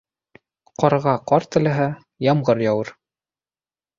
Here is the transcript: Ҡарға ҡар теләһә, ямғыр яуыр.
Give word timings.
Ҡарға 0.83 1.13
ҡар 1.31 1.45
теләһә, 1.55 1.85
ямғыр 2.29 2.63
яуыр. 2.65 2.93